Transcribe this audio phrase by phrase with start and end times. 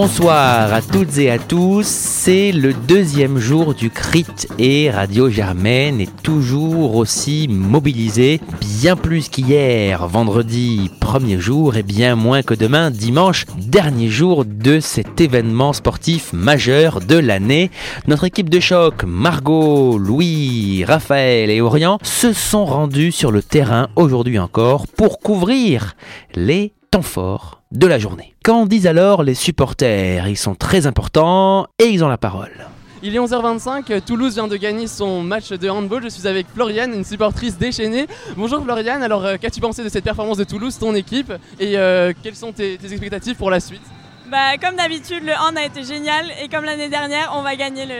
[0.00, 6.00] Bonsoir à toutes et à tous, c'est le deuxième jour du CRIT et Radio Germaine
[6.00, 12.92] est toujours aussi mobilisée, bien plus qu'hier, vendredi, premier jour, et bien moins que demain,
[12.92, 17.72] dimanche, dernier jour de cet événement sportif majeur de l'année.
[18.06, 23.88] Notre équipe de choc, Margot, Louis, Raphaël et Orient, se sont rendus sur le terrain
[23.96, 25.96] aujourd'hui encore pour couvrir
[26.36, 28.34] les temps forts de la journée.
[28.44, 30.28] Qu'en disent alors les supporters?
[30.28, 32.66] Ils sont très importants et ils ont la parole.
[33.02, 36.02] Il est 11h25, Toulouse vient de gagner son match de handball.
[36.02, 38.06] Je suis avec Floriane, une supportrice déchaînée.
[38.36, 41.32] Bonjour Floriane, alors euh, qu'as-tu pensé de cette performance de Toulouse, ton équipe?
[41.60, 43.82] Et euh, quelles sont tes, tes expectatives pour la suite?
[44.28, 47.86] Bah, comme d'habitude, le hand a été génial et comme l'année dernière, on va gagner
[47.86, 47.94] le,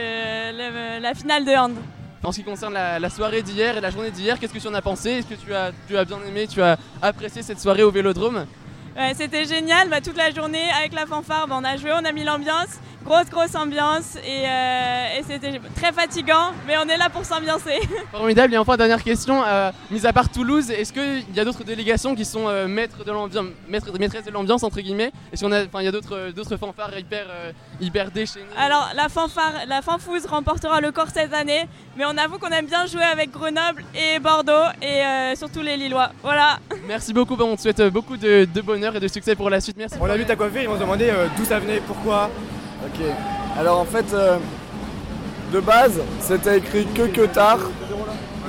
[0.57, 1.75] le- la finale de hand.
[2.21, 4.67] En ce qui concerne la, la soirée d'hier et la journée d'hier, qu'est-ce que tu
[4.67, 5.11] en as pensé?
[5.11, 8.45] Est-ce que tu as, tu as bien aimé, tu as apprécié cette soirée au Vélodrome?
[9.15, 12.11] C'était génial, bah, toute la journée avec la fanfare, bah, on a joué, on a
[12.11, 17.09] mis l'ambiance, grosse grosse ambiance et, euh, et c'était très fatigant, mais on est là
[17.09, 17.79] pour s'ambiancer.
[18.11, 18.53] Formidable.
[18.53, 22.13] Et enfin, dernière question, euh, mis à part Toulouse, est-ce qu'il y a d'autres délégations
[22.15, 25.11] qui sont euh, maîtres de l'ambiance, maîtres, maîtresses de l'ambiance, entre guillemets?
[25.31, 28.45] Est-ce qu'il y, a- enfin, il y a d'autres, d'autres fanfares hyper, euh, hyper déchaînées?
[28.57, 32.65] Alors la fanfare, la fanfouze remportera le corps cette année, mais on avoue qu'on aime
[32.67, 36.11] bien jouer avec Grenoble et Bordeaux et euh, surtout les Lillois.
[36.21, 36.59] Voilà.
[36.87, 39.61] Merci beaucoup, bon, on te souhaite beaucoup de, de bonheur et de succès pour la
[39.61, 39.77] suite.
[39.77, 39.95] Merci.
[39.99, 42.29] On a vu ta coiffure, ils m'ont demandé euh, d'où ça venait, pourquoi?
[42.85, 43.05] Ok.
[43.57, 44.37] Alors en fait, euh,
[45.51, 47.59] de base, c'était écrit que que tard.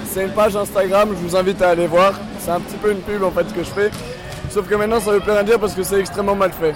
[0.06, 2.14] C'est une page Instagram, je vous invite à aller voir.
[2.38, 3.90] C'est un petit peu une pub en fait que je fais.
[4.50, 6.74] Sauf que maintenant ça veut plus rien dire parce que c'est extrêmement mal fait.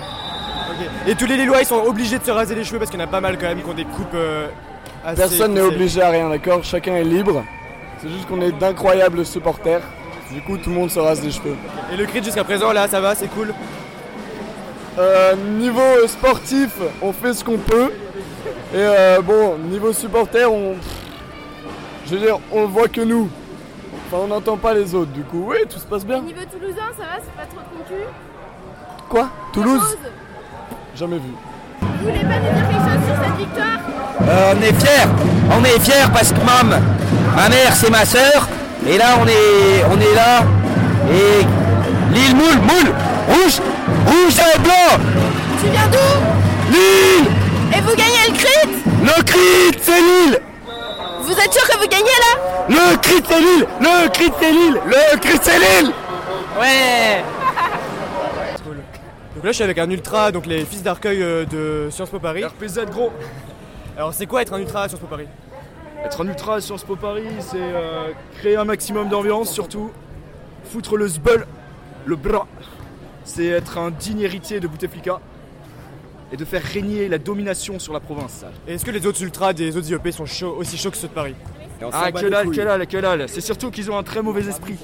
[1.06, 3.02] Et tous les Lillois, ils sont obligés de se raser les cheveux parce qu'il y
[3.02, 4.48] en a pas mal quand même qui ont des coupes euh,
[5.04, 6.64] assez Personne n'est obligé à rien, d'accord?
[6.64, 7.44] Chacun est libre.
[8.00, 9.82] C'est juste qu'on est d'incroyables supporters.
[10.32, 11.56] Du coup, tout le monde se rase les cheveux.
[11.92, 13.54] Et le crit jusqu'à présent, là, ça va, c'est cool?
[14.98, 16.70] Euh, niveau sportif,
[17.02, 17.90] on fait ce qu'on peut.
[18.72, 20.74] Et euh, bon, niveau supporter, on.
[22.06, 23.28] Je veux dire, on voit que nous.
[24.06, 25.10] Enfin, on n'entend pas les autres.
[25.10, 26.20] Du coup, oui, tout se passe bien.
[26.20, 28.00] Niveau toulousain, ça va, c'est pas trop concu
[29.08, 29.28] Quoi?
[29.52, 29.96] Toulouse?
[30.94, 31.30] Jamais vu.
[31.80, 33.78] Vous voulez pas nous dire quelque chose sur cette victoire?
[34.22, 35.10] Euh, on est fiers,
[35.50, 36.80] on est fiers parce que mam,
[37.34, 38.48] ma mère c'est ma sœur,
[38.88, 40.42] et là on est, on est là,
[41.10, 41.44] et
[42.14, 42.94] Lille moule, moule,
[43.28, 43.60] rouge,
[44.06, 45.04] rouge et blanc,
[45.60, 47.30] Tu viens d'où Lille,
[47.76, 50.40] Et vous gagnez le crit le crit c'est Lille,
[51.22, 54.80] Vous êtes sûr que vous gagnez là le crit c'est Lille, le crit c'est Lille,
[54.86, 55.92] le crit c'est Lille.
[56.58, 57.22] Ouais
[59.34, 62.20] Donc là, je suis avec un ultra, donc les fils d'Arcueil euh, de Sciences Po
[62.20, 62.44] Paris.
[62.44, 63.10] RPZ gros.
[63.96, 65.26] Alors, c'est quoi être un ultra à Sciences Po Paris
[66.04, 69.90] Être un ultra à Sciences Po Paris, c'est euh, créer un maximum d'ambiance surtout.
[70.72, 71.46] Foutre le zbeul,
[72.06, 72.46] le bras.
[73.24, 75.20] C'est être un digne héritier de Bouteflika.
[76.32, 78.44] Et de faire régner la domination sur la province.
[78.66, 81.06] Et est-ce que les autres ultras des autres IEP sont chauds, aussi chauds que ceux
[81.06, 81.34] de Paris
[81.92, 83.28] Ah, que dalle, que dalle, que dalle.
[83.28, 84.78] C'est surtout qu'ils ont un très mauvais esprit.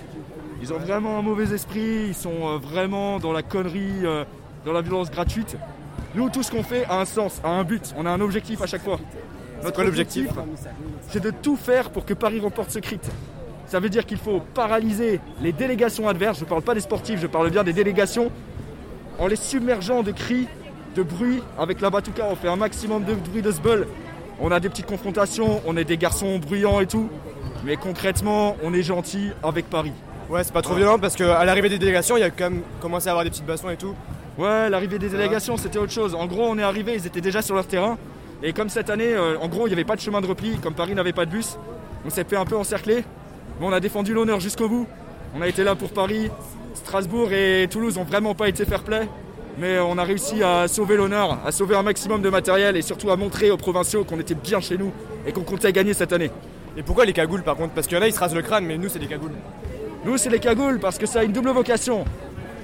[0.62, 2.06] Ils ont vraiment un mauvais esprit.
[2.08, 4.24] Ils sont euh, vraiment dans la connerie, euh,
[4.64, 5.56] dans la violence gratuite.
[6.14, 7.94] Nous, tout ce qu'on fait a un sens, a un but.
[7.96, 9.00] On a un objectif à chaque fois.
[9.62, 10.28] Notre quoi l'objectif
[11.08, 13.00] C'est de tout faire pour que Paris remporte ce crit.
[13.70, 16.40] Ça veut dire qu'il faut paralyser les délégations adverses.
[16.40, 18.32] Je ne parle pas des sportifs, je parle bien des délégations.
[19.20, 20.48] En les submergeant de cris,
[20.96, 21.40] de bruit.
[21.56, 23.86] Avec la batouka, on fait un maximum de bruit de sbull.
[24.40, 27.08] On a des petites confrontations, on est des garçons bruyants et tout.
[27.64, 29.92] Mais concrètement, on est gentil avec Paris.
[30.28, 32.62] Ouais, c'est pas trop violent parce qu'à l'arrivée des délégations, il y a quand même
[32.80, 33.94] commencé à avoir des petites bassons et tout.
[34.36, 36.16] Ouais, l'arrivée des délégations, c'était autre chose.
[36.16, 37.98] En gros, on est arrivé, ils étaient déjà sur leur terrain.
[38.42, 40.56] Et comme cette année, euh, en gros, il n'y avait pas de chemin de repli,
[40.56, 41.56] comme Paris n'avait pas de bus,
[42.04, 43.04] on s'est fait un peu encercler.
[43.60, 44.86] Mais on a défendu l'honneur jusqu'au bout.
[45.36, 46.30] On a été là pour Paris.
[46.72, 49.06] Strasbourg et Toulouse n'ont vraiment pas été fair-play.
[49.58, 53.10] Mais on a réussi à sauver l'honneur, à sauver un maximum de matériel et surtout
[53.10, 54.92] à montrer aux provinciaux qu'on était bien chez nous
[55.26, 56.30] et qu'on comptait gagner cette année.
[56.78, 57.74] Et pourquoi les cagoules par contre?
[57.74, 59.34] Parce qu'il y en a, ils se rasent le crâne, mais nous, c'est des cagoules.
[60.06, 62.06] Nous, c'est les cagoules parce que ça a une double vocation.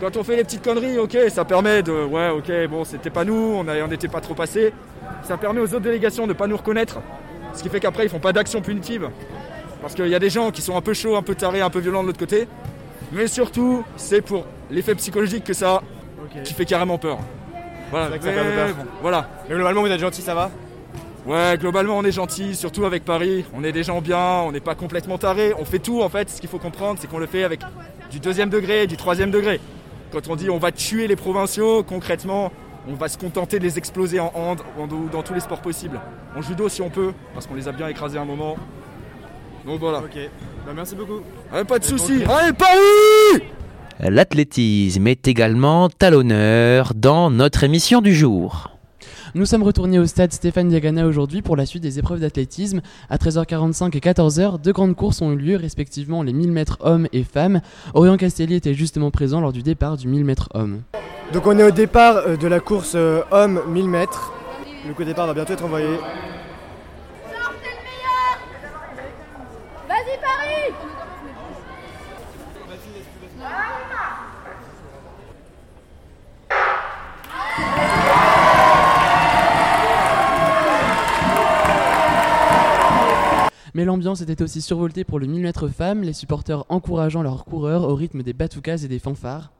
[0.00, 1.92] Quand on fait les petites conneries, ok, ça permet de.
[1.92, 4.72] Ouais, ok, bon, c'était pas nous, on n'était pas trop passé.
[5.24, 7.00] Ça permet aux autres délégations de ne pas nous reconnaître.
[7.52, 9.10] Ce qui fait qu'après, ils font pas d'action punitive.
[9.80, 11.70] Parce qu'il y a des gens qui sont un peu chauds, un peu tarés, un
[11.70, 12.48] peu violents de l'autre côté.
[13.12, 15.82] Mais surtout, c'est pour l'effet psychologique que ça a,
[16.42, 17.18] qui fait carrément peur.
[17.90, 18.74] Voilà, que ça fait peur.
[18.74, 19.28] bon, voilà.
[19.48, 20.50] Mais globalement, vous êtes gentils, ça va
[21.26, 23.44] Ouais, globalement, on est gentil, surtout avec Paris.
[23.52, 25.52] On est des gens bien, on n'est pas complètement tarés.
[25.58, 26.30] On fait tout, en fait.
[26.30, 27.60] Ce qu'il faut comprendre, c'est qu'on le fait avec
[28.10, 29.60] du deuxième degré, du troisième degré.
[30.12, 32.52] Quand on dit on va tuer les provinciaux, concrètement,
[32.88, 34.62] on va se contenter de les exploser en hand,
[35.12, 36.00] dans tous les sports possibles.
[36.36, 38.56] En judo si on peut, parce qu'on les a bien écrasés à un moment.
[39.66, 39.98] Donc voilà.
[39.98, 40.16] Ok.
[40.64, 41.20] Bah, merci beaucoup.
[41.52, 42.22] Allez, pas de soucis.
[42.24, 43.44] Allez, Paris
[43.98, 48.70] L'athlétisme est également à l'honneur dans notre émission du jour.
[49.34, 52.80] Nous sommes retournés au stade Stéphane Diagana aujourd'hui pour la suite des épreuves d'athlétisme.
[53.10, 57.08] À 13h45 et 14h, deux grandes courses ont eu lieu, respectivement les 1000 mètres hommes
[57.12, 57.60] et femmes.
[57.94, 60.82] Orion Castelli était justement présent lors du départ du 1000 mètres hommes.
[61.32, 64.32] Donc on est au départ euh, de la course euh, homme 1000 mètres.
[64.86, 65.88] Le coup de départ va bientôt être envoyé.
[83.76, 87.82] Mais l'ambiance était aussi survoltée pour le 1000 mètres femmes, les supporters encourageant leurs coureurs
[87.82, 89.52] au rythme des batoukas et des fanfares.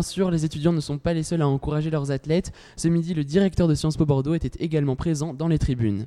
[0.00, 2.52] Bien sûr, les étudiants ne sont pas les seuls à encourager leurs athlètes.
[2.74, 6.06] Ce midi, le directeur de Sciences Po Bordeaux était également présent dans les tribunes.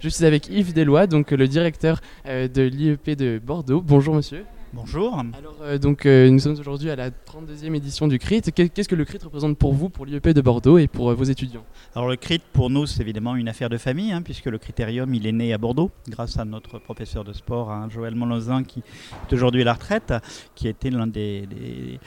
[0.00, 3.80] Je suis avec Yves Deslois, donc le directeur euh, de l'IEP de Bordeaux.
[3.80, 4.44] Bonjour monsieur.
[4.72, 5.14] Bonjour.
[5.38, 8.50] Alors euh, donc euh, nous sommes aujourd'hui à la 32e édition du CRIT.
[8.52, 11.14] Qu'est- Qu'est-ce que le CRIT représente pour vous, pour l'IEP de Bordeaux et pour euh,
[11.14, 11.64] vos étudiants?
[11.94, 15.14] Alors le CRIT pour nous c'est évidemment une affaire de famille hein, puisque le critérium
[15.14, 18.80] il est né à Bordeaux grâce à notre professeur de sport hein, Joël Molozin qui
[18.80, 20.12] est aujourd'hui à la retraite
[20.54, 21.98] qui a été l'un des, des-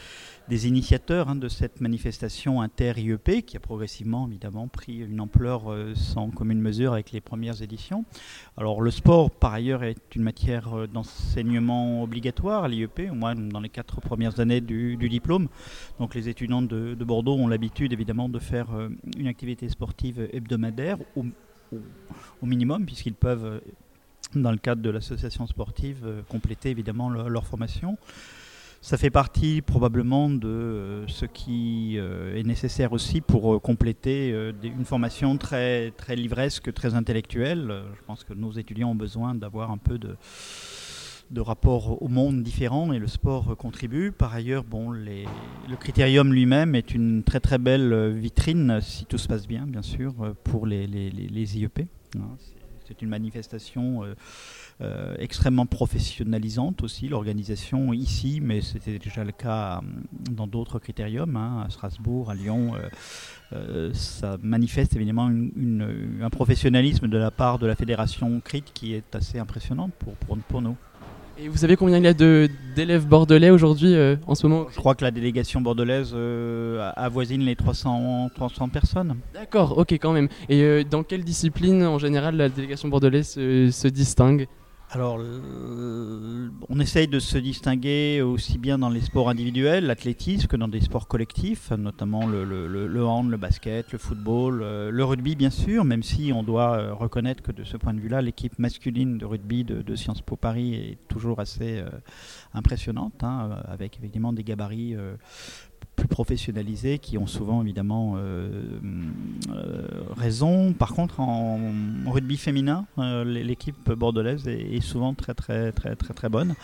[0.51, 5.95] des initiateurs hein, de cette manifestation inter-IEP qui a progressivement évidemment pris une ampleur euh,
[5.95, 8.03] sans commune mesure avec les premières éditions.
[8.57, 13.33] Alors le sport par ailleurs est une matière euh, d'enseignement obligatoire à l'IEP, au moins
[13.33, 15.48] dans les quatre premières années du, diplôme.
[16.00, 20.27] Donc les étudiants de, de Bordeaux ont l'habitude évidemment de faire euh, une activité sportive
[20.33, 21.24] hebdomadaire au,
[21.71, 23.62] au- minimum puisqu'ils peuvent
[24.36, 27.98] dans le cadre de l'association sportive compléter évidemment leur formation.
[28.83, 34.30] Ça fait partie probablement de euh, ce qui euh, est nécessaire aussi pour euh, compléter
[34.63, 37.72] une formation très, très livresque, très intellectuelle.
[37.95, 40.16] Je pense que nos étudiants ont besoin d'avoir un peu de,
[41.30, 44.12] de rapport au monde différent et le sport contribue.
[44.12, 45.27] Par ailleurs, bon, les-
[45.69, 49.84] le critérium lui-même est une très très belle vitrine, si tout se passe bien, bien
[49.84, 50.13] sûr,
[50.44, 51.86] pour les, les- les- les IEP.
[52.92, 54.16] C'est- une manifestation euh,
[54.82, 59.82] euh, extrêmement professionnalisante aussi, l'organisation ici, mais c'était déjà le cas euh,
[60.30, 62.74] dans d'autres critériums, hein, à Strasbourg, à Lyon.
[63.54, 69.16] euh, ça manifeste évidemment un professionnalisme de la part de la fédération CRIT qui est
[69.16, 69.92] assez impressionnante
[70.48, 70.76] pour nous.
[71.44, 74.76] Et vous savez combien il y a d'élèves bordelais aujourd'hui euh, en ce moment Je
[74.76, 79.16] crois que la délégation bordelaise euh, avoisine les 300, 300 personnes.
[79.34, 80.28] D'accord, ok quand même.
[80.50, 84.48] Et euh, dans quelle discipline en général la délégation bordelaise se, se distingue?
[84.94, 90.58] Alors, le- on essaye de se distinguer aussi bien dans les sports individuels, l'athlétisme, que
[90.58, 95.50] dans des sports collectifs, notamment le, hand, le basket, le football, euh, le rugby bien
[95.50, 99.18] sûr, même si on doit euh, reconnaître que de ce point de vue-là, l'équipe masculine
[99.18, 101.90] de rugby de, Sciences Po Paris est toujours assez euh,
[102.54, 105.16] impressionnante, hein, euh, avec évidemment des gabarits euh,
[106.01, 108.50] plus professionnalisés qui ont souvent évidemment euh,
[109.53, 109.88] euh,
[110.18, 110.74] raison.
[110.74, 111.59] Par contre, en,
[112.07, 116.56] en rugby féminin, euh, l'équipe bordelaise est, est souvent très très très très très bonne.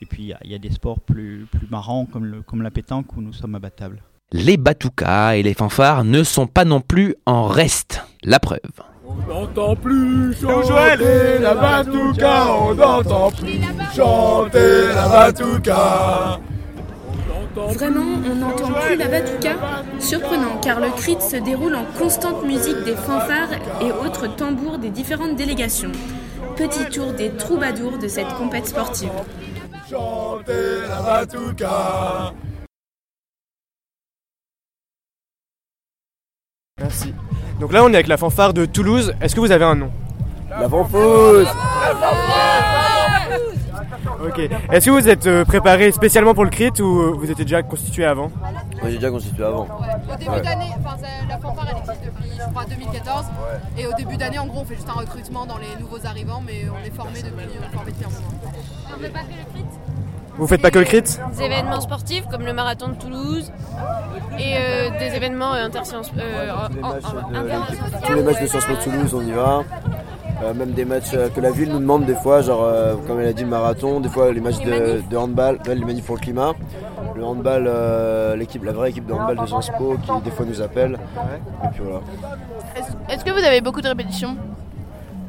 [0.00, 2.42] Et puis il y a- il y, a des sports plus, plus marrants comme, le,
[2.42, 4.00] comme la pétanque où nous sommes abattables.
[4.32, 8.00] Les batoukas et les fanfares ne sont pas non plus en reste.
[8.22, 8.60] La preuve.
[9.06, 13.60] On n'entend plus chanter la batouka, on n'entend plus
[13.94, 16.40] chanter la batouka.
[17.54, 19.54] Vraiment, on n'entend plus la batouka
[20.00, 24.90] Surprenant, car le crit se déroule en constante musique des fanfares et autres tambours des
[24.90, 25.92] différentes délégations.
[26.56, 29.12] Petit tour des troubadours de cette compète sportive.
[29.88, 32.32] Chanter la batouka.
[36.80, 37.14] Merci.
[37.60, 39.14] Donc là, on est avec la fanfare de Toulouse.
[39.20, 39.92] Est-ce que vous avez un nom?
[40.50, 41.48] La fanfouze
[44.24, 44.38] Ok.
[44.72, 47.62] Est-ce que vous êtes euh, préparé spécialement pour le crit ou euh, vous étiez déjà
[47.62, 48.30] constitué avant?
[48.80, 49.66] Moi j'ai déjà constitué avant.
[50.12, 50.40] Au début Ouais.
[50.42, 50.96] d'année, enfin
[51.28, 53.24] la fanfare elle existe depuis je crois 2014
[53.78, 56.42] et au début d'année en gros on fait juste un recrutement dans les nouveaux arrivants
[56.46, 58.28] mais on est formé depuis, on est formé depuis un moment.
[58.96, 59.64] On fait pas que le crit
[60.36, 61.02] Vous faites pas que le crit?
[61.02, 63.50] Des événements sportifs comme le marathon de Toulouse
[64.38, 66.10] et euh, des événements euh, intersciences.
[66.18, 66.50] euh,
[68.06, 69.62] Tous les matchs de Sciences Po Toulouse, on y va.
[70.44, 73.18] Euh, même des matchs euh, que la ville nous demande des fois, genre euh, comme
[73.20, 76.16] elle a dit le marathon, des fois les matchs de, de handball, les manifs pour
[76.16, 76.52] le climat.
[77.16, 80.44] Le handball, euh, l'équipe, la vraie équipe de handball de Sciences Po qui des fois
[80.44, 80.98] nous appelle.
[81.64, 82.00] Et puis voilà.
[83.08, 84.36] Est-ce- que vous avez beaucoup de répétitions?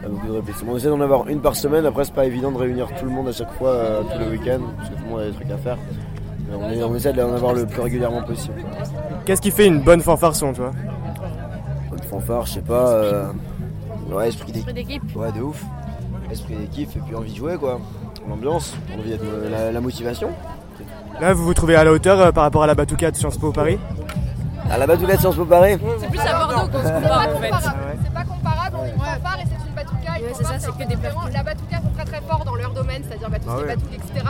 [0.10, 0.68] Beaucoup de répétitions.
[0.70, 3.12] On essaie d'en avoir une par semaine, après c'est pas évident de réunir tout le
[3.12, 5.32] monde à chaque fois, euh, tous les week-ends, parce que tout le monde a des
[5.34, 5.78] trucs à faire.
[6.88, 8.56] On, essaie d'en avoir le plus régulièrement possible.
[9.26, 10.72] Qu'est-ce qui fait une bonne fanfare selon toi?
[11.90, 12.88] Bonne fanfare, je sais pas.
[12.90, 13.26] euh,
[14.10, 15.04] Ouais, esprit d'équipe.
[15.16, 15.64] Ouais, de ouf.
[16.32, 17.80] Esprit d'équipe et puis envie de jouer quoi.
[18.28, 20.30] L'ambiance, envie d'être- la, la motivation.
[21.22, 23.38] Là, vous vous trouvez à la hauteur euh, par rapport à la Batouka de Sciences
[23.38, 23.78] Po Paris
[24.70, 27.40] À la Batouka de Sciences Po Paris C'est plus à Bordeaux qu'on se compare en
[27.40, 27.52] fait.
[28.04, 30.20] C'est pas comparable, on est une fanfare et c'est une batouka.
[30.20, 30.98] Une Ouais, c'est ça, c'est que des.
[31.34, 33.68] La batouka sont très très forts dans leur domaine, c'est-à-dire bah, tout ce qui est
[33.68, 33.76] ouais.
[33.76, 34.26] batouk, etc.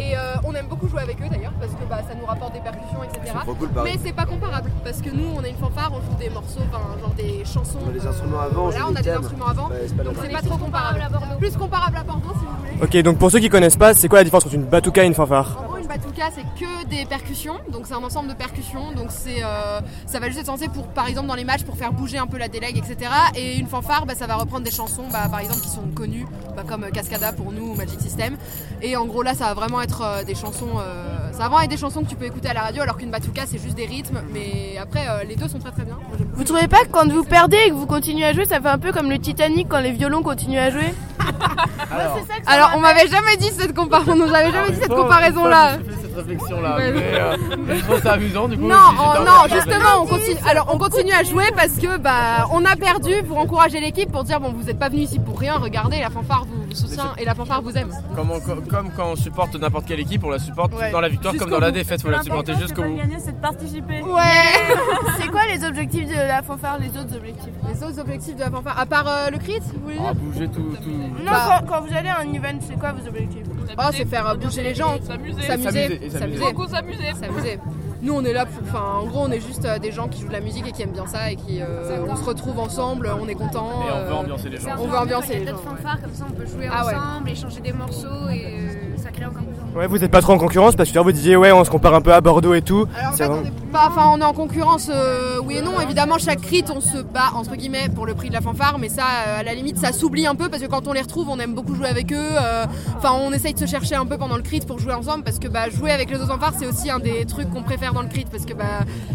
[0.00, 2.54] Et euh, on aime beaucoup jouer avec eux d'ailleurs parce que bah, ça nous rapporte
[2.54, 3.20] des percussions, etc.
[3.26, 3.90] C'est trop cool, Paris.
[3.92, 6.60] Mais c'est pas comparable parce que nous on a une fanfare, on joue des morceaux,
[6.72, 7.78] enfin genre des chansons.
[7.84, 9.68] On a des instruments avant, joue on a des instruments avant.
[9.68, 11.06] Ouais, c'est pas donc c'est pas trop comparable.
[11.38, 12.82] Plus comparable à Bordeaux si vous voulez.
[12.82, 15.06] Ok, donc pour ceux qui connaissent pas, c'est quoi la différence entre une Batouka et
[15.06, 15.69] une fanfare?
[16.34, 20.26] C'est que des percussions, donc c'est un ensemble de percussions, donc c'est, euh, ça va
[20.26, 22.48] juste être censé pour, par exemple, dans les matchs, pour faire bouger un peu la
[22.48, 23.10] délègue, etc.
[23.34, 26.26] Et une fanfare, bah, ça va reprendre des chansons, bah, par exemple, qui sont connues,
[26.54, 28.36] bah, comme euh, Cascada pour nous ou Magic System.
[28.82, 31.60] Et en gros, là, ça va vraiment être euh, des chansons, euh, ça va vraiment
[31.62, 33.74] être des chansons que tu peux écouter à la radio, alors qu'une batouka, c'est juste
[33.74, 34.20] des rythmes.
[34.32, 35.94] Mais après, euh, les deux sont très très bien.
[35.94, 36.18] Moi.
[36.34, 38.68] Vous trouvez pas que quand vous perdez et que vous continuez à jouer, ça fait
[38.68, 40.94] un peu comme le Titanic quand les violons continuent à jouer
[41.90, 45.78] Alors, Alors, on m'avait jamais dit cette comparaison, on nous avait jamais dit cette comparaison-là.
[46.10, 46.76] Cette réflexion là.
[46.76, 46.92] Ouais.
[46.92, 47.36] Mais euh,
[47.76, 48.66] je trouve ça amusant du coup.
[48.66, 48.76] Non,
[49.24, 50.36] non, justement, on continue.
[50.46, 54.24] Alors, on continue à jouer parce que bah, on a perdu pour encourager l'équipe, pour
[54.24, 55.56] dire bon, vous n'êtes pas venus ici pour rien.
[55.58, 57.90] Regardez, la fanfare vous, soutient et la fanfare vous aime.
[58.14, 60.90] Comme, on- comme- quand on supporte n'importe quelle équipe, on la supporte Ouais.
[60.90, 62.96] dans la victoire comme dans la défaite, faut la supporter jusqu'au bout.
[62.96, 64.02] gagner, c'est de participer.
[64.02, 64.20] Ouais.
[65.20, 67.52] c'est quoi les objectifs de la fanfare, les autres objectifs?
[67.68, 70.04] Les autres objectifs de la fanfare, à part euh, le crit, vous voulez dire?
[70.08, 70.74] Ah, bouger tout.
[70.82, 70.90] tout...
[70.90, 71.60] Non, Bah.
[71.60, 73.44] quand, quand vous allez à un event, c'est quoi vos objectifs?
[73.78, 75.42] Oh, c'est faire bouger les gens, S'amuser.
[75.42, 76.10] s'amuser, S'amuser,
[77.20, 77.58] s'amuser.
[78.02, 78.62] Nous, on est là pour.
[78.62, 80.72] Enfin, en gros, on est juste euh, des gens qui jouent de la musique et
[80.72, 81.60] qui aiment bien ça et qui.
[81.60, 83.82] euh, on se retrouve ensemble, on est content.
[83.86, 84.68] Et on veut euh, ambiancer les gens.
[84.78, 85.52] On veut ambiancer les gens.
[85.52, 86.94] D'autres fanfares comme ça, on peut jouer Ah ouais.
[86.94, 89.59] ensemble, échanger des morceaux et euh, ça crée encore plus.
[89.76, 91.94] Ouais, vous êtes pas trop en concurrence parce que vous disiez, ouais, on se compare
[91.94, 92.86] un peu à Bordeaux et tout.
[92.98, 95.58] Alors en C'est fait, vraiment- on est pas, enfin, on est en concurrence, euh, oui
[95.58, 95.80] et non.
[95.80, 98.88] Évidemment, chaque crit, on se bat entre guillemets pour le prix de la fanfare, mais
[98.88, 101.28] ça, euh, à la limite, ça s'oublie un peu parce que quand on les retrouve,
[101.28, 102.16] on aime beaucoup jouer avec eux.
[102.18, 105.22] euh, Enfin, on essaye de se chercher un peu pendant le crit pour jouer ensemble
[105.22, 107.92] parce que bah, jouer avec les autres fanfares, c'est aussi un des trucs qu'on préfère
[107.94, 108.64] dans le crit parce que bah,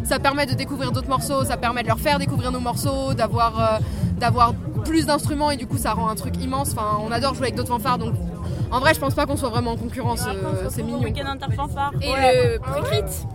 [0.05, 3.79] ça permet de découvrir d'autres morceaux, ça permet de leur faire découvrir nos morceaux, d'avoir
[4.17, 4.53] d'avoir
[4.85, 6.71] plus d'instruments et du coup, ça rend un truc immense.
[6.71, 8.13] Enfin, on adore jouer avec d'autres fanfares, donc
[8.72, 10.25] en vrai, je pense pas qu'on soit vraiment en concurrence.
[10.27, 11.00] euh, c'est mignon.
[11.01, 11.91] Week-end interfanfare.
[12.01, 12.12] Et
[12.53, 13.25] le pré-crit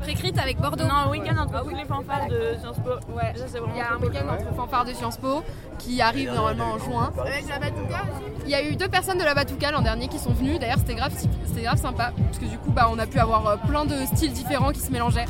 [0.00, 0.84] Pré-crit avec Bordeaux.
[0.84, 2.90] Non, week-end entre toutes les fanfares de Sciences Po.
[3.14, 5.42] Ouais, Ça, c'est il vraiment y a un week-end entre fanfares de Sciences Po
[5.78, 7.12] qui arrive normalement en juin.
[7.20, 8.02] Avec la Batouka
[8.44, 10.58] Il y a eu deux personnes de la Batouka l'an dernier qui sont venues.
[10.58, 11.12] D'ailleurs, c'était grave,
[11.46, 13.94] c'était grave sympa parce que du coup, bah, on a pu avoir euh, plein de
[14.06, 15.26] styles différents qui se mélangeaient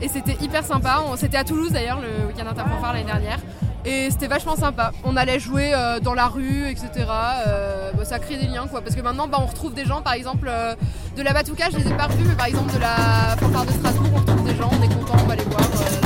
[0.00, 1.02] et c'était hyper sympa.
[1.06, 3.38] On- C'était à Toulouse d'ailleurs le week-end interfanfare l'année dernière.
[3.86, 4.92] Et c'était vachement sympa.
[5.04, 6.88] On allait jouer euh, dans la rue, etc.
[7.46, 8.80] Euh, bah, ça crée des liens, quoi.
[8.80, 10.74] Parce que maintenant, bah, on retrouve des gens, par exemple, euh,
[11.16, 13.70] de la Batouka, je les ai pas revus, mais par exemple, de la fanfare de
[13.70, 16.05] Strasbourg, on retrouve des gens, on est content, on va les voir.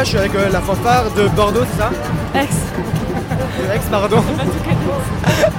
[0.00, 1.90] Là, je suis avec euh, la fanfare de Bordeaux, c'est ça
[2.34, 2.54] Ex.
[3.60, 4.22] De Aix, pardon.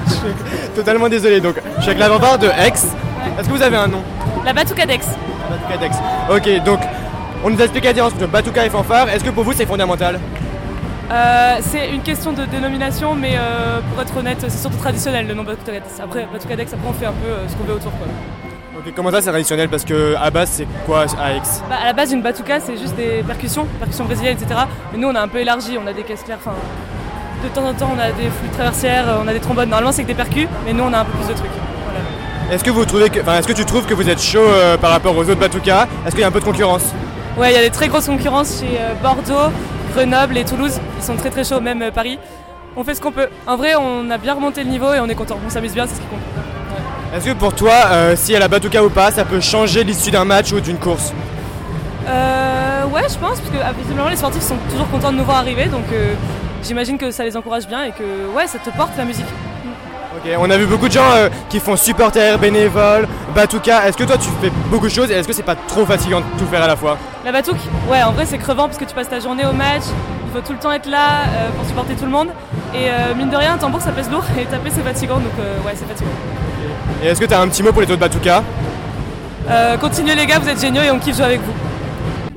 [0.08, 1.40] je suis totalement désolé.
[1.40, 2.74] Donc, je suis avec la fanfare de Aix.
[2.74, 4.02] Est-ce que vous avez un nom
[4.44, 5.06] La Batouka d'Ex.
[5.50, 5.96] Batouka d'Aix.
[6.36, 6.80] Ok, donc,
[7.44, 9.10] on nous a expliqué la différence entre Batouka et fanfare.
[9.10, 10.20] Est-ce que pour vous, c'est fondamental
[11.12, 15.36] Euh, c'est une question de dénomination, mais euh, pour être honnête, c'est surtout traditionnel le
[15.36, 15.86] nom Batouka d'Ex.
[16.04, 17.92] Après, Batouka d'Ex, après on fait un peu euh, ce qu'on veut autour.
[17.92, 18.08] Quoi.
[18.84, 21.86] Ok, comment ça, c'est traditionnel Parce que à base, c'est quoi à Aix Bah, à
[21.86, 24.62] la base, une Batouka, c'est juste des percussions, percussions brésiliennes, etc.
[24.92, 26.56] Mais nous, on a un peu élargi, on a des caisses claires, enfin.
[27.44, 29.70] De temps en temps, on a des flûtes traversières, euh, on a des trombones.
[29.70, 31.52] Normalement, c'est que des percus, mais nous, on a un peu plus de trucs.
[31.84, 32.56] Voilà.
[32.56, 34.78] Est-ce que vous trouvez que, enfin, est-ce que tu trouves que vous êtes chaud euh,
[34.78, 36.84] par rapport aux autres Batouka Est-ce qu'il y a un peu de concurrence?
[37.38, 39.52] Ouais, il y a des très grosses concurrences chez euh, Bordeaux,
[39.94, 40.80] Grenoble et Toulouse.
[40.98, 42.18] Ils sont très très chauds, même euh, Paris.
[42.76, 43.28] On fait ce qu'on peut.
[43.46, 45.38] En vrai, on a bien remonté le niveau et on est content.
[45.46, 46.41] On s'amuse bien, c'est ce qui compte.
[47.14, 50.12] Est-ce que pour toi, euh, si elle a Batouka ou pas, ça peut changer l'issue
[50.12, 51.12] d'un match ou d'une course
[52.08, 55.26] Euh, ouais, je pense, parce que ah, visiblement les sportifs sont toujours contents de nous
[55.26, 56.14] voir arriver, donc euh,
[56.64, 59.26] j'imagine que ça les encourage bien et que ouais, ça te porte la musique.
[60.16, 63.88] Ok, on a vu beaucoup de gens euh, qui font supporters, bénévoles, Batouka.
[63.90, 66.22] Est-ce que toi, tu fais beaucoup de choses et est-ce que c'est pas trop fatigant
[66.22, 66.98] de tout faire à la fois?
[67.26, 69.84] La batouque, ouais, en vrai c'est crevant parce que tu passes ta journée au match,
[70.28, 71.26] il faut tout le temps être là
[71.58, 72.30] pour supporter tout le monde.
[72.74, 75.34] Et mine de rien, un tambour ça pèse lourd et taper c'est fatigant, donc
[75.66, 76.10] ouais, c'est fatigant.
[77.04, 78.44] Et est-ce que tu as un petit mot pour les taux de Batuka
[79.50, 81.54] euh, Continuez les gars, vous êtes géniaux et on kiffe jouer avec vous.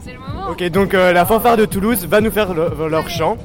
[0.04, 0.50] C'est le moment.
[0.50, 3.36] Ok, donc euh, la fanfare de Toulouse va nous faire leur chant.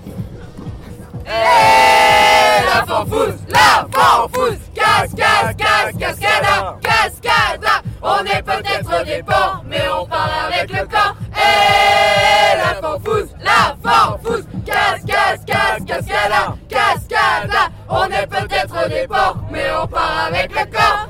[1.26, 7.82] Et la fanfouze, la fanfouze, cascade, cascade, cascada, cascada.
[8.02, 11.16] On est peut-être des porcs, mais on parle avec le corps.
[11.36, 14.49] Et eh, la fanfouze, la fanfouze.
[14.66, 17.70] Cascade, cascade, cascada, cascada.
[17.90, 21.10] On est peut-être des porcs, mais on part avec le corps.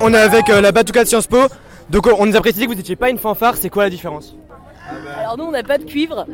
[0.00, 1.46] On est avec euh, la Batouka de Sciences Po.
[1.90, 4.34] Donc on nous a précisé que vous n'étiez pas une fanfare, c'est quoi la différence?
[5.18, 6.26] Alors nous on n'a pas de cuivre,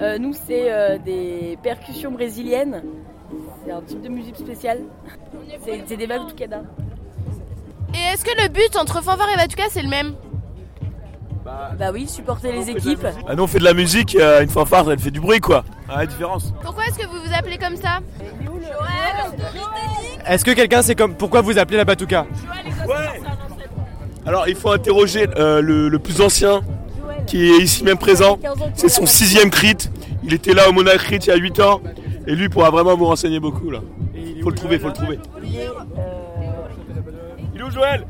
[0.00, 2.82] euh, nous c'est euh, des percussions brésiliennes,
[3.64, 4.80] c'est un type de musique spéciale,
[5.64, 6.62] c'est des batucadas.
[7.94, 10.14] Et est-ce que le but entre fanfare et batuca c'est le même?
[11.78, 13.06] Bah oui, supporter les équipes.
[13.28, 15.64] Ah nous on fait de la musique, euh, une fanfare elle fait du bruit quoi.
[15.88, 16.52] Ah, la différence.
[16.62, 18.00] Pourquoi est-ce que vous vous appelez comme ça
[20.26, 22.26] Est-ce que quelqu'un sait comme pourquoi vous appelez la Batuka
[24.26, 26.62] Alors il faut interroger euh, le, le plus ancien
[27.26, 28.38] qui est ici même présent.
[28.74, 29.76] C'est son sixième crit.
[30.24, 31.80] Il était là au Monarch Crit il y a 8 ans.
[32.26, 33.80] Et lui pourra vraiment vous renseigner beaucoup là.
[34.42, 35.18] Faut le trouver, faut le trouver.
[37.54, 38.04] Il est où Joël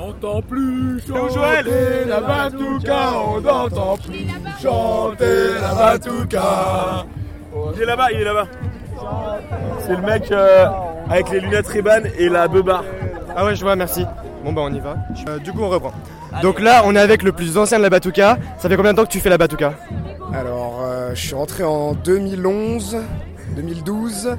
[0.00, 4.26] n'entend plus chanter la Batuka, on n'entend plus
[4.62, 7.06] chanter la Batuka.
[7.74, 8.46] Il est là-bas, il est là-bas.
[9.80, 10.66] C'est le mec euh,
[11.10, 12.84] avec les lunettes Ray-Ban et la beubar.
[13.36, 14.04] Ah ouais, je vois, merci.
[14.44, 14.96] Bon bah on y va.
[15.28, 15.92] Euh, du coup on reprend.
[16.42, 18.38] Donc là on est avec le plus ancien de la Batuka.
[18.58, 19.74] Ça fait combien de temps que tu fais la Batuka
[20.32, 22.96] Alors, euh, je suis rentré en 2011,
[23.56, 24.36] 2012.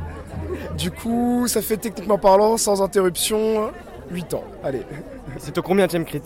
[0.78, 3.72] Du coup, ça fait techniquement parlant, sans interruption,
[4.12, 4.44] 8 ans.
[4.64, 4.84] Allez.
[5.38, 6.22] C'est au combien de crit?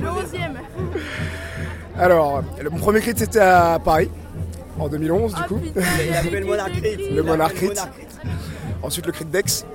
[0.00, 0.58] Le onzième.
[1.98, 4.08] Alors, le- mon premier crit c'était à Paris,
[4.78, 5.60] en 2011 du coup.
[5.74, 7.14] le Monarch Crit.
[7.14, 7.70] Le Monarch Crit.
[8.82, 9.66] Ensuite le crit Dex.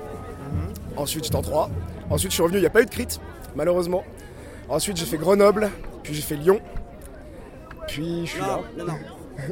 [0.96, 1.70] Ensuite j'étais en 3.
[2.10, 3.06] Ensuite je suis revenu, il n'y a pas eu de crit,
[3.54, 4.02] malheureusement.
[4.68, 5.70] Ensuite j'ai fait Grenoble,
[6.02, 6.60] puis j'ai fait Lyon.
[7.86, 8.60] Puis je suis là.
[8.76, 8.94] Non, non.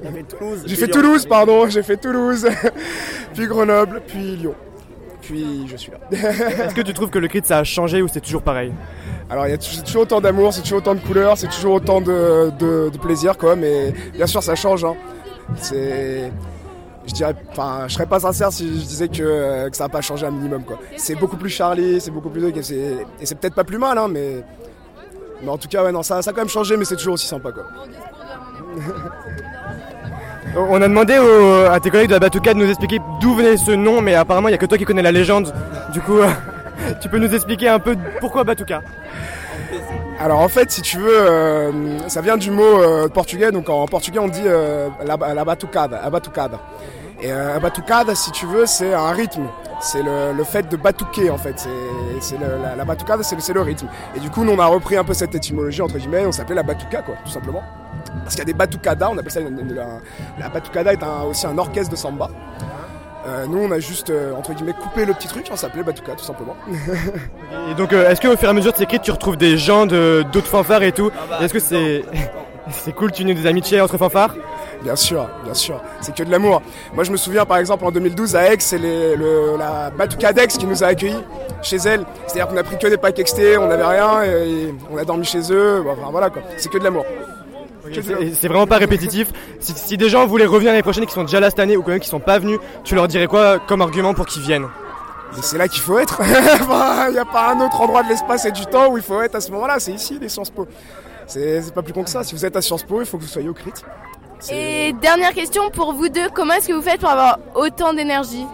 [0.02, 0.62] T'as fait Toulouse.
[0.66, 0.88] J'ai fait.
[0.88, 2.46] Toulouse, pardon, j'ai fait Toulouse,
[3.34, 4.54] puis Grenoble, puis Lyon.
[5.28, 5.98] Je suis là.
[6.12, 8.72] Est-ce que tu trouves que le crit ça a changé ou c'est toujours pareil
[9.30, 12.00] Alors il y a toujours autant d'amour, c'est toujours autant de couleurs, c'est toujours autant
[12.00, 14.84] de, de- de plaisir quoi, mais bien sûr ça change.
[14.84, 14.94] hein.
[15.56, 16.30] C'est.
[17.06, 17.34] Je dirais.
[17.52, 20.26] Enfin, je serais pas sincère si je disais que, euh, que ça n'a pas changé
[20.26, 20.78] un minimum quoi.
[20.96, 22.44] C'est beaucoup plus Charlie, c'est beaucoup plus.
[22.48, 22.74] Et c'est,
[23.20, 24.42] et c'est peut-être pas plus mal, hein, mais.
[25.42, 27.14] Mais en tout cas, ouais, non, ça, ça a quand même changé, mais c'est toujours
[27.14, 27.64] aussi sympa quoi.
[30.56, 31.14] On a demandé
[31.70, 34.48] à tes collègues de la Batuka de nous expliquer d'où venait ce nom, mais apparemment
[34.48, 35.52] il n'y a que toi qui connais la légende.
[35.92, 36.28] Du coup, euh,
[37.00, 38.82] tu peux nous expliquer un peu pourquoi Batuka?
[40.18, 43.52] Alors en fait, si tu veux, euh, ça vient du mot euh, portugais.
[43.52, 46.58] Donc en portugais, on dit euh, la, batucada, batucada.
[47.20, 49.48] Et euh, la batucada, si tu veux, c'est un rythme.
[49.80, 51.68] C'est le, fait de batuquer en fait.
[52.20, 53.88] C'est, la, la batucada, c'est le, c'est le rythme.
[54.16, 56.24] Et du coup, nous on a repris un peu cette étymologie entre guillemets.
[56.24, 57.62] On s'appelait la batuca, quoi, tout simplement.
[58.22, 60.00] Parce qu'il y a des batucadas, on appelle ça une- une- un-
[60.40, 62.28] la batucada est un- aussi un orchestre de samba.
[63.28, 65.46] Euh, nous, on a juste euh, entre guillemets coupé le petit truc.
[65.50, 66.54] On s'appelait batuca, tout simplement.
[67.70, 69.56] Et donc, euh, est-ce qu'au fur et à mesure de ces cris, tu retrouves des
[69.58, 72.04] gens de, d'autres fanfares et tout Et Est-ce que c'est,
[72.70, 74.34] c'est cool, tu noues des amitiés entre fanfares
[74.82, 76.60] Bien sûr, bien sûr, c'est que de l'amour.
[76.94, 80.46] Moi je me souviens par exemple en 2012 à Aix, c'est le- la Batuka d'Aix
[80.48, 81.16] qui nous a accueillis
[81.62, 82.04] chez elle.
[82.26, 85.04] C'est-à-dire qu'on a pris que des packs XT, on n'avait rien et, et on a
[85.04, 85.82] dormi chez eux.
[85.88, 87.04] Enfin voilà quoi, c'est que de l'amour.
[87.92, 89.28] C'est vraiment pas répétitif.
[89.60, 91.76] Si, si des gens voulaient revenir l'année prochaine et qui sont déjà là cette année
[91.76, 94.42] ou quand même qui sont pas venus, tu leur dirais quoi comme argument pour qu'ils
[94.42, 94.68] viennent?
[95.42, 96.20] C'est là qu'il faut être.
[97.08, 99.20] Il n'y a pas un autre endroit de l'espace et du temps où il faut
[99.20, 99.78] être à ce moment-là.
[99.80, 100.66] C'est ici, les Sciences Po.
[101.26, 102.22] C'est c'est pas plus con que ça.
[102.22, 103.72] Si vous êtes à Sciences Po, il faut que vous soyez au crit.
[104.50, 108.46] Et dernière question pour vous deux, comment est-ce que vous faites pour avoir autant d'énergie?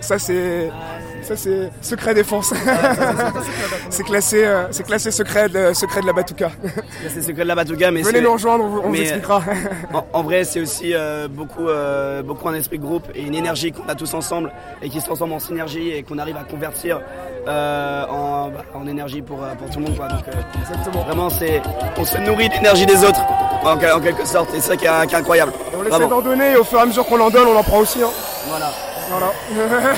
[0.00, 0.70] Ça c'est
[1.22, 2.52] ça c'est secret défense.
[3.90, 6.50] c'est classé euh, c'est classé secret de, secret de la Batuka.
[7.08, 9.42] C'est secret de la Batuka, mais Venez nous rejoindre, on vous, on vous mais, expliquera.
[9.48, 13.22] euh, en, en vrai, c'est aussi euh, beaucoup, euh, beaucoup un esprit de groupe et
[13.22, 16.36] une énergie qu'on a tous ensemble et qui se transforme en synergie et qu'on arrive
[16.36, 17.00] à convertir
[17.46, 19.96] en, bah, en énergie pour, pour tout le monde.
[19.96, 20.08] Quoi.
[20.08, 21.62] Donc, vraiment, c'est,
[21.96, 23.20] on se nourrit de l'énergie des autres
[23.64, 24.52] en, quel- en quelque sorte.
[24.54, 25.52] Et c'est ça qui est, qui est incroyable.
[25.72, 26.08] Et on essaie Vraiment.
[26.08, 28.02] d'en donner et au fur et à mesure qu'on en donne, on en prend aussi.
[28.02, 28.10] Hein.
[28.48, 28.72] Voilà.
[29.10, 29.32] Voilà.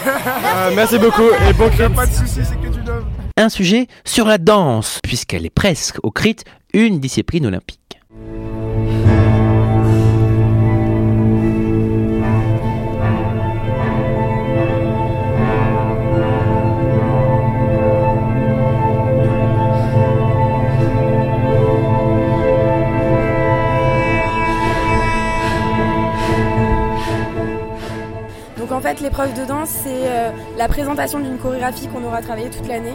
[0.57, 1.89] Euh, Merci beaucoup et bon crit.
[1.91, 3.05] Pas de soucis, c'est que du love.
[3.37, 6.37] Un sujet sur la danse, puisqu'elle est presque au crit
[6.73, 7.81] une discipline olympique.
[29.07, 32.95] L'épreuve de danse, c'est euh, la présentation d'une chorégraphie qu'on aura travaillée toute l'année.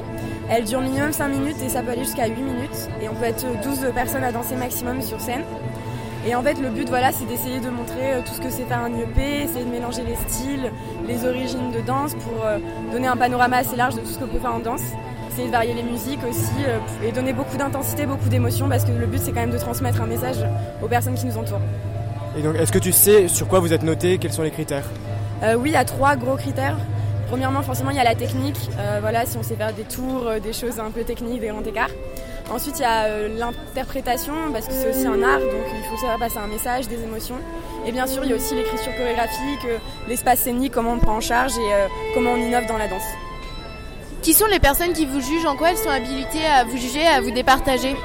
[0.49, 2.89] Elle dure minimum 5 minutes et ça peut aller jusqu'à 8 minutes.
[3.01, 5.43] Et on peut être 12 personnes à danser maximum sur scène.
[6.27, 8.65] Et en fait, le but, voilà, c'est d'essayer de montrer euh, tout ce que c'est
[8.65, 10.69] faire un IEP, essayer de mélanger les styles,
[11.07, 12.57] les origines de danse pour euh,
[12.91, 14.83] donner un panorama assez large de tout ce qu'on peut faire en danse.
[15.31, 19.05] Essayer de varier les musiques aussi et donner beaucoup d'intensité, beaucoup d'émotion parce que le
[19.05, 20.45] but, c'est quand même de transmettre un message
[20.83, 21.61] aux personnes qui nous entourent.
[22.37, 24.17] Et donc, est-ce que tu sais sur quoi vous êtes noté?
[24.17, 24.89] Quels sont les critères?
[25.43, 26.77] Euh, Oui, il y a trois gros critères.
[27.27, 28.57] Premièrement, forcément, il y a la technique.
[28.77, 31.47] Euh, voilà, si on sait faire des tours, euh, des choses un peu techniques, des
[31.47, 31.89] grands écarts.
[32.51, 36.19] Ensuite, il y a l'interprétation, parce que c'est aussi un art, donc il faut savoir
[36.19, 37.37] passer un message, des émotions.
[37.85, 39.65] Et bien sûr, il y a aussi l'écriture chorégraphique,
[40.09, 43.05] l'espace scénique, comment on prend en charge et comment on innove dans la danse.
[44.21, 45.45] Qui sont les personnes qui vous jugent?
[45.45, 47.95] En quoi elles sont habilitées à vous juger, à vous départager?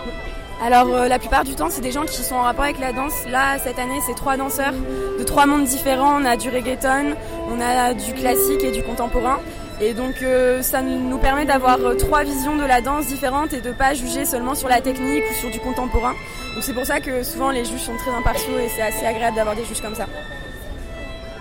[0.62, 2.92] Alors euh, la plupart du temps, c'est des gens qui sont en rapport avec la
[2.92, 3.12] danse.
[3.30, 4.72] Là, cette année, c'est trois danseurs
[5.18, 6.20] de trois mondes différents.
[6.20, 7.14] On a du reggaeton,
[7.50, 9.38] on a du classique et du contemporain.
[9.78, 13.60] Et donc euh, ça nous permet d'avoir euh, trois visions de la danse différentes et
[13.60, 16.14] de pas juger seulement sur la technique ou sur du contemporain.
[16.54, 19.36] Donc c'est pour ça que souvent les juges sont très impartiaux et c'est assez agréable
[19.36, 20.06] d'avoir des juges comme ça.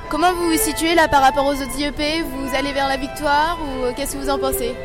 [0.09, 3.57] Comment vous vous situez là par rapport aux autres IEP Vous allez vers la victoire
[3.61, 4.75] ou qu'est-ce que vous en pensez?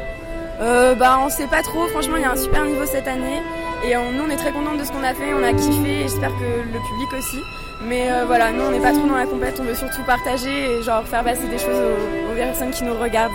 [0.61, 3.43] Euh, bah on sait pas trop, franchement il y a un super niveau cette année
[3.85, 6.01] et on- nous on est très contents de ce qu'on a fait, on a kiffé
[6.01, 7.41] et j'espère que le public aussi.
[7.83, 10.51] Mais euh, voilà, nous on n'est pas trop dans la compète, on veut surtout partager
[10.79, 13.33] et genre faire passer des choses aux, aux personnes qui nous regardent.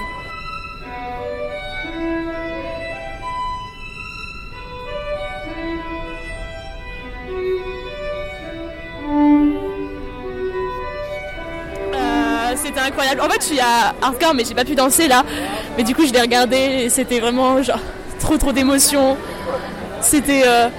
[11.94, 13.22] Euh, c'était incroyable.
[13.22, 15.24] En fait, je suis à hardcore, mais j'ai pas pu danser là.
[15.78, 17.80] Mais du coup, je l'ai regardé et c'était vraiment genre
[18.20, 19.18] trop trop d'émotions.
[20.06, 20.70] C'était euh,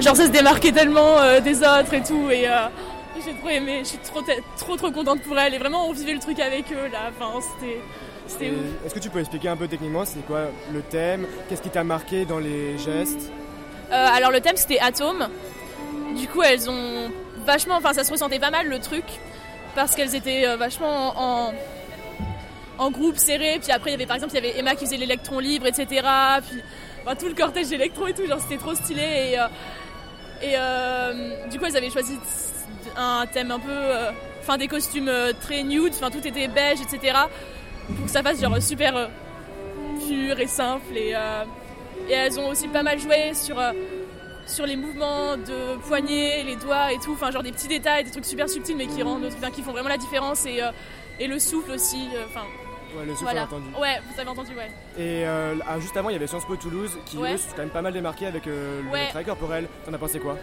[0.00, 2.66] genre ça se démarquait tellement euh, des autres et tout et euh,
[3.24, 3.80] j'ai trop aimé.
[3.84, 4.20] Je suis trop
[4.58, 7.10] trop trop contente pour elle et vraiment on vivait le truc avec eux là.
[7.16, 7.80] Enfin, c'était
[8.26, 8.84] c'était ouf.
[8.84, 11.26] Est-ce que tu peux expliquer un peu techniquement c'est quoi le thème?
[11.48, 13.30] Qu'est-ce qui t'a marqué dans les gestes?
[13.92, 15.28] Alors le thème c'était Atome.
[16.16, 17.10] Du coup elles ont
[17.46, 19.04] vachement, enfin ça se ressentait pas mal le truc
[19.76, 21.54] parce qu'elles étaient vachement en,
[22.78, 23.58] en groupe serré.
[23.62, 25.66] Puis après il y avait par exemple il y avait Emma qui faisait l'électron libre,
[25.66, 25.86] etc.
[26.48, 26.60] Puis
[27.04, 29.46] enfin, tout le cortège d'électron et tout, genre c'était trop stylé et euh,
[30.44, 32.18] euh, du coup elles avaient choisi
[32.96, 34.10] un thème un peu, euh,
[34.40, 37.18] enfin des costumes euh, très nude, enfin tout était beige, etc.
[37.96, 39.06] Pour que ça fasse genre super euh,
[40.06, 41.44] pur et simple et euh,
[42.10, 43.72] elles ont aussi pas mal joué sur, euh,
[44.46, 47.12] sur les mouvements de poignets, les doigts et tout.
[47.12, 49.90] Enfin, genre des petits détails, des trucs super subtils, mais qui, rendent, qui font vraiment
[49.90, 50.44] la différence.
[50.46, 50.70] Et, euh,
[51.20, 52.08] et le souffle aussi.
[52.14, 52.46] euh, Enfin,
[52.96, 53.44] Ouais, le voilà.
[53.44, 53.66] entendu.
[53.80, 54.70] Ouais, vous avez entendu, ouais.
[54.98, 57.34] Et euh, ah, juste avant, il y avait Sciences Po Toulouse qui Ouais.
[57.34, 59.06] eux, sont quand même pas mal démarqué avec euh, le Ouais.
[59.08, 59.68] travail corporel.
[59.86, 60.36] T'en as pensé quoi?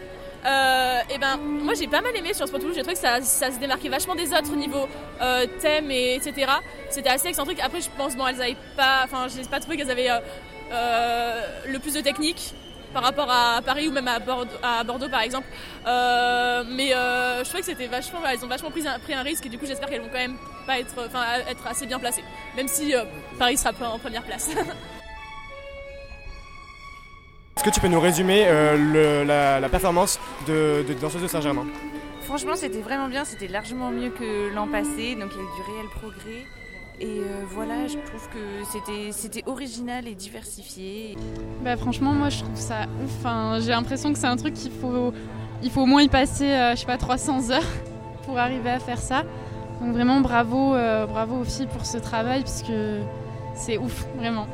[0.46, 2.76] Euh, et ben, moi j'ai pas mal aimé sur Sport Toulouse.
[2.76, 4.86] J'ai trouvé que ça, ça se démarquait vachement des autres au niveau
[5.20, 6.46] euh, thème et etc.
[6.90, 7.58] C'était assez excentrique.
[7.60, 10.08] Après, je pense bon, elles avaient pas, enfin, j'ai pas trouvé qu'elles avaient
[10.72, 12.54] euh, le plus de technique
[12.92, 15.46] par rapport à Paris ou même à Bordeaux, à Bordeaux par exemple.
[15.86, 19.22] Euh, mais euh, je trouvais que c'était vachement, elles ont vachement pris un, pris un
[19.22, 21.98] risque et du coup j'espère qu'elles vont quand même pas être, enfin, être assez bien
[21.98, 22.24] placées.
[22.56, 23.04] Même si euh,
[23.38, 24.50] Paris sera pas en première place.
[27.56, 31.26] Est-ce que tu peux nous résumer euh, le- la, la performance de, de danseuse de
[31.26, 31.66] Saint-Germain?
[32.22, 35.56] Franchement, c'était vraiment bien, c'était largement mieux que l'an passé, donc il y a eu
[35.56, 36.46] du réel progrès.
[37.00, 41.16] Et euh, voilà, je trouve que c'était c'était original et diversifié.
[41.62, 43.10] Bah franchement moi je trouve ça ouf.
[43.20, 45.12] Enfin, j'ai l'impression que c'est un truc qu'il faut,
[45.62, 47.62] il faut au moins y passer, euh, je sais pas, 300 heures
[48.24, 49.22] pour arriver à faire ça.
[49.80, 52.72] Donc vraiment bravo, euh, bravo aux filles pour ce travail puisque
[53.54, 54.48] c'est ouf, vraiment.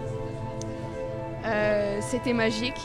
[1.47, 2.81] Euh, c'était magique,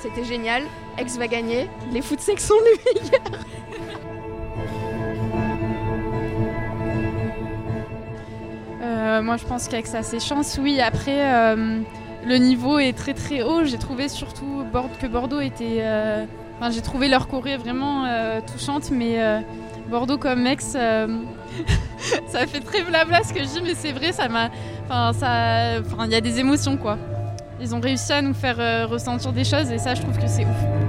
[0.00, 0.62] c'était génial.
[0.98, 3.44] Ex va gagner, les foot secs sont les meilleurs.
[9.24, 10.80] Moi je pense qu'avec ça c'est chance, oui.
[10.80, 11.80] Après euh,
[12.26, 13.64] le niveau est très très haut.
[13.64, 14.64] J'ai trouvé surtout
[15.00, 15.78] que Bordeaux était.
[15.80, 16.24] euh,
[16.60, 19.18] Enfin, j'ai trouvé leur choré vraiment euh, touchante, mais
[19.90, 21.08] Bordeaux comme ex, euh,
[22.28, 24.50] ça fait très blabla ce que je dis, mais c'est vrai, ça m'a.
[24.88, 25.80] Enfin, ça.
[25.80, 26.96] Enfin, il y a des émotions quoi.
[27.60, 30.44] Ils ont réussi à nous faire ressentir des choses et ça, je trouve que c'est
[30.44, 30.83] ouf.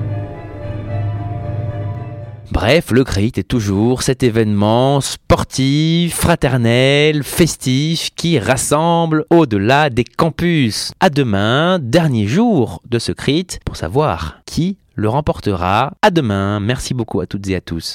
[2.56, 10.94] Bref, le CRIT est toujours cet événement sportif, fraternel, festif qui rassemble au-delà des campus.
[11.02, 15.91] À demain, dernier jour de ce CRIT pour savoir qui le remportera.
[16.02, 17.94] À demain, merci beaucoup à toutes et à tous.